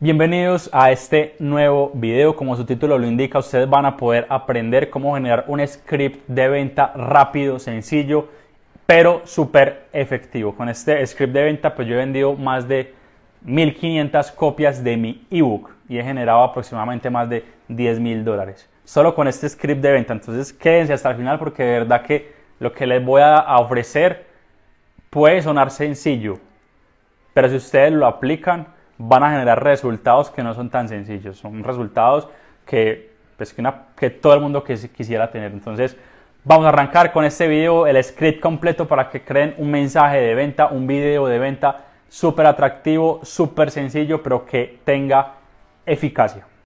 [0.00, 2.36] Bienvenidos a este nuevo video.
[2.36, 6.48] Como su título lo indica, ustedes van a poder aprender cómo generar un script de
[6.48, 8.28] venta rápido, sencillo,
[8.86, 10.54] pero súper efectivo.
[10.54, 12.94] Con este script de venta, pues yo he vendido más de
[13.42, 18.70] 1500 copias de mi ebook y he generado aproximadamente más de 10 mil dólares.
[18.84, 20.12] Solo con este script de venta.
[20.12, 24.26] Entonces quédense hasta el final porque de verdad que lo que les voy a ofrecer
[25.10, 26.38] puede sonar sencillo,
[27.34, 31.62] pero si ustedes lo aplican van a generar resultados que no son tan sencillos, son
[31.64, 32.28] resultados
[32.66, 33.54] que, pues,
[33.96, 35.52] que, todo el mundo quisiera tener.
[35.52, 35.96] Entonces
[36.44, 40.34] vamos a arrancar con este video, el script completo para que creen un mensaje de
[40.34, 45.34] venta, un video de venta súper atractivo, súper sencillo, pero que tenga
[45.86, 46.57] eficacia.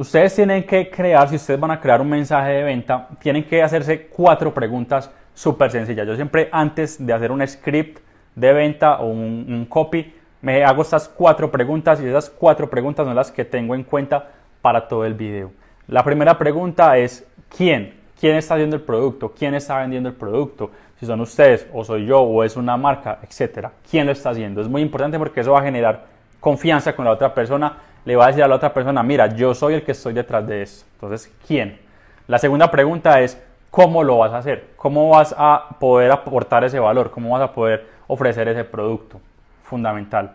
[0.00, 3.62] Ustedes tienen que crear, si ustedes van a crear un mensaje de venta, tienen que
[3.62, 6.06] hacerse cuatro preguntas súper sencillas.
[6.06, 7.98] Yo siempre antes de hacer un script
[8.34, 13.14] de venta o un, copy, me hago estas cuatro preguntas y esas cuatro preguntas son
[13.14, 14.26] las que tengo en cuenta
[14.62, 15.52] para todo el video.
[15.86, 17.92] La primera pregunta es ¿quién?
[18.18, 19.34] ¿Quién está haciendo el producto?
[19.38, 20.70] ¿Quién está vendiendo el producto?
[20.98, 23.72] Si son ustedes o soy yo o es una marca, etcétera.
[23.90, 24.62] ¿Quién lo está haciendo?
[24.62, 26.06] Es muy importante porque eso va a generar
[26.40, 29.54] confianza con la otra persona le va a decir a la otra persona, mira, yo
[29.54, 30.86] soy el que estoy detrás de esto.
[30.94, 31.78] Entonces, ¿quién?
[32.26, 34.68] La segunda pregunta es, ¿cómo lo vas a hacer?
[34.76, 37.10] ¿Cómo vas a poder aportar ese valor?
[37.10, 39.20] ¿Cómo vas a poder ofrecer ese producto?
[39.64, 40.32] Fundamental.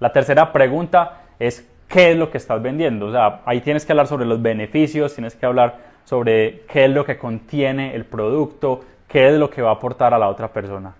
[0.00, 3.06] La tercera pregunta es, ¿qué es lo que estás vendiendo?
[3.06, 6.90] O sea, ahí tienes que hablar sobre los beneficios, tienes que hablar sobre qué es
[6.90, 10.48] lo que contiene el producto, qué es lo que va a aportar a la otra
[10.48, 10.94] persona.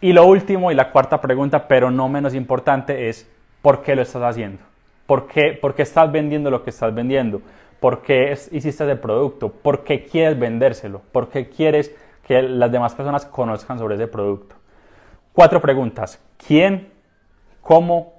[0.00, 3.30] Y lo último y la cuarta pregunta, pero no menos importante, es
[3.60, 4.71] ¿por qué lo estás haciendo?
[5.12, 7.42] ¿Por qué, estás vendiendo lo que estás vendiendo?
[7.80, 9.50] ¿Por qué hiciste ese producto?
[9.50, 11.02] ¿Por qué quieres vendérselo?
[11.12, 11.94] ¿Por qué quieres
[12.26, 14.56] que las demás personas conozcan sobre ese producto?
[15.34, 16.18] Cuatro preguntas.
[16.38, 16.88] ¿Quién?
[17.60, 18.14] ¿Cómo?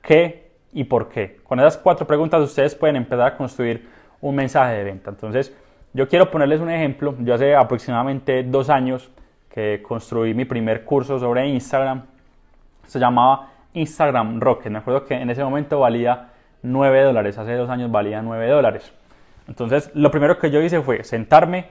[0.00, 0.52] ¿Qué?
[0.72, 1.36] ¿Y por qué?
[1.44, 3.86] Con esas cuatro preguntas ustedes pueden empezar a construir
[4.22, 5.10] un mensaje de venta.
[5.10, 5.54] Entonces,
[5.92, 7.16] yo quiero ponerles un ejemplo.
[7.18, 9.10] Yo hace aproximadamente dos años
[9.50, 12.04] que construí mi primer curso sobre Instagram.
[12.86, 14.72] Se llamaba Instagram Rocket.
[14.72, 16.29] Me acuerdo que en ese momento valía
[16.62, 18.92] 9 dólares, hace dos años valía 9 dólares.
[19.48, 21.66] Entonces, lo primero que yo hice fue sentarme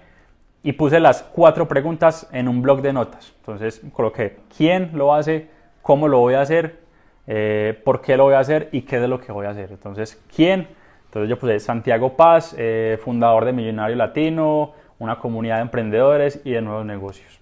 [0.64, 3.34] y puse las cuatro preguntas en un blog de notas.
[3.38, 5.48] Entonces, coloqué quién lo hace,
[5.82, 6.80] cómo lo voy a hacer,
[7.28, 9.72] eh, por qué lo voy a hacer y qué es lo que voy a hacer.
[9.72, 10.68] Entonces, ¿quién?
[11.06, 16.52] Entonces yo puse Santiago Paz, eh, fundador de Millonario Latino, una comunidad de emprendedores y
[16.52, 17.40] de nuevos negocios.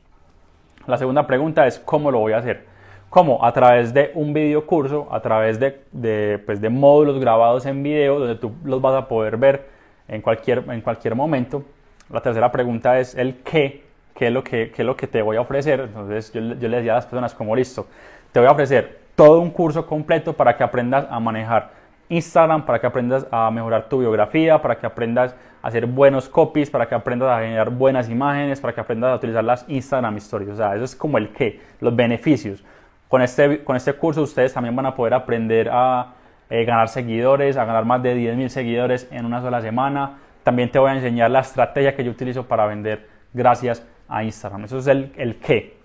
[0.86, 2.67] La segunda pregunta es ¿cómo lo voy a hacer?
[3.10, 3.44] ¿Cómo?
[3.44, 8.20] A través de un video curso, a través de, pues de módulos grabados en video
[8.20, 9.70] donde tú los vas a poder ver
[10.10, 11.64] en cualquier, en cualquier momento.
[12.10, 15.22] La tercera pregunta es el qué, qué es lo que, qué es lo que te
[15.22, 15.80] voy a ofrecer.
[15.80, 17.88] Entonces yo, yo le decía a las personas como listo,
[18.34, 21.72] te voy a ofrecer todo un curso completo para que aprendas a manejar
[22.10, 26.70] Instagram, para que aprendas a mejorar tu biografía, para que aprendas a hacer buenos copies,
[26.70, 30.50] para que aprendas a generar buenas imágenes, para que aprendas a utilizar las Instagram Stories.
[30.50, 32.64] O sea, eso es como el qué, los beneficios.
[33.08, 36.14] Con este, con este curso ustedes también van a poder aprender a
[36.50, 40.20] eh, ganar seguidores, a ganar más de 10.000 seguidores en una sola semana.
[40.44, 44.66] También te voy a enseñar la estrategia que yo utilizo para vender gracias a Instagram.
[44.66, 45.78] Eso es el, el qué.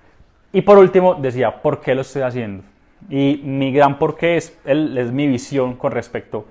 [0.52, 2.64] Y por último decía, ¿por qué lo estoy haciendo?
[3.08, 6.46] Y mi gran por qué es, es mi visión con respecto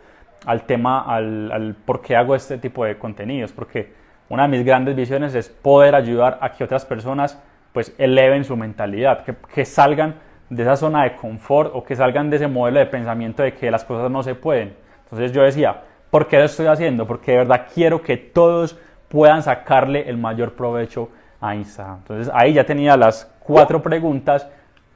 [0.45, 3.51] al tema, al, al, por qué hago este tipo de contenidos.
[3.51, 3.93] Porque
[4.27, 7.41] una de mis grandes visiones es poder ayudar a que otras personas
[7.73, 10.15] pues eleven su mentalidad, que, que salgan
[10.51, 13.71] de esa zona de confort o que salgan de ese modelo de pensamiento de que
[13.71, 14.73] las cosas no se pueden.
[15.05, 17.07] Entonces yo decía, ¿por qué lo estoy haciendo?
[17.07, 21.99] Porque de verdad quiero que todos puedan sacarle el mayor provecho a Instagram.
[21.99, 24.45] Entonces ahí ya tenía las cuatro preguntas,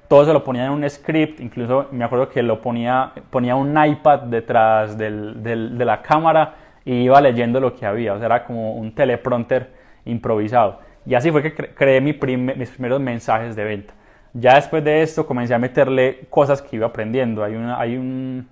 [0.09, 3.81] todo se lo ponía en un script, incluso me acuerdo que lo ponía, ponía un
[3.81, 8.43] iPad detrás del, de la cámara y iba leyendo lo que había, o sea, era
[8.43, 9.71] como un teleprompter
[10.03, 10.79] improvisado.
[11.05, 13.93] Y así fue que creé mi mis primeros mensajes de venta.
[14.37, 17.41] Ya después de esto comencé a meterle cosas que iba aprendiendo.
[17.41, 18.45] Hay, hay, un,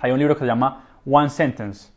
[0.00, 1.92] hay un libro que se llama One Sentence.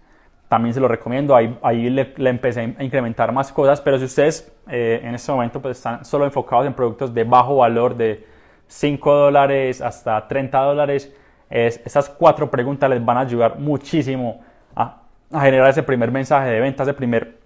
[0.48, 1.36] También se lo recomiendo.
[1.36, 3.82] Ahí, ahí le, empecé a incrementar más cosas.
[3.82, 7.58] Pero si ustedes eh, en este momento pues, están solo enfocados en productos de bajo
[7.58, 8.28] valor, de
[8.68, 11.12] 5 dólares hasta 30 dólares,
[11.50, 14.44] es, esas cuatro preguntas les van a ayudar muchísimo
[14.76, 15.02] a,
[15.32, 17.40] a generar ese primer mensaje de venta, ese primer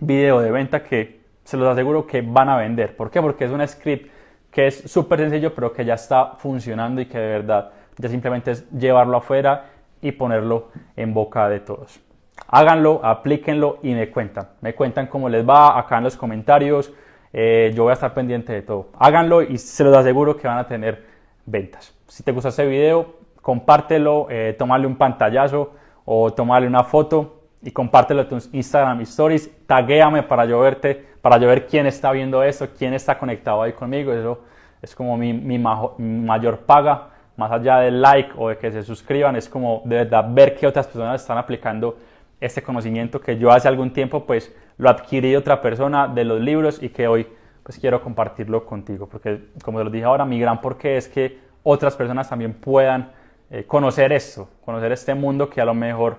[0.00, 2.96] video de venta que se los aseguro que van a vender.
[2.96, 3.20] ¿Por qué?
[3.20, 4.10] Porque es un script
[4.54, 8.52] que es súper sencillo, pero que ya está funcionando y que de verdad ya simplemente
[8.52, 9.66] es llevarlo afuera
[10.00, 12.00] y ponerlo en boca de todos.
[12.46, 14.50] háganlo, aplíquenlo y me cuentan.
[14.60, 16.92] Me cuentan cómo les va acá en los comentarios.
[17.32, 18.90] Eh, yo voy a estar pendiente de todo.
[18.96, 21.04] Háganlo y se los aseguro que van a tener
[21.46, 21.92] ventas.
[22.06, 25.72] Si te gusta este video, compártelo, eh, tomarle un pantallazo
[26.04, 29.50] o tomarle una foto y compártelo en tus Instagram Stories.
[29.66, 33.72] Taguéame para yo verte, para yo ver quién está viendo esto, quién está conectado ahí
[33.72, 34.12] conmigo.
[34.12, 34.40] Eso
[34.82, 39.34] es como mi, mi mayor paga, más allá del like o de que se suscriban,
[39.34, 41.96] es como de verdad ver que otras personas están aplicando
[42.40, 46.40] este conocimiento que yo hace algún tiempo pues lo adquirí de otra persona de los
[46.40, 47.26] libros y que hoy
[47.62, 51.38] pues quiero compartirlo contigo porque como te lo dije ahora mi gran porqué es que
[51.62, 53.12] otras personas también puedan
[53.50, 56.18] eh, conocer esto, conocer este mundo que a lo mejor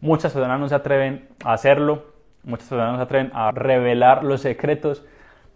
[0.00, 2.04] muchas personas no se atreven a hacerlo,
[2.44, 5.04] muchas personas no se atreven a revelar los secretos,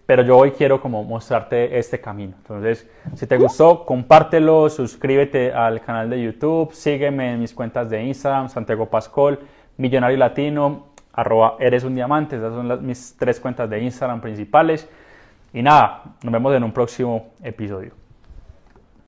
[0.07, 2.35] pero yo hoy quiero como mostrarte este camino.
[2.37, 8.03] Entonces, si te gustó, compártelo, suscríbete al canal de YouTube, sígueme en mis cuentas de
[8.03, 9.41] Instagram, Santiago Pascol,
[9.77, 14.89] Millonario Latino, arroba eres un diamante, esas son las, mis tres cuentas de Instagram principales.
[15.53, 18.04] Y nada, nos vemos en un próximo episodio.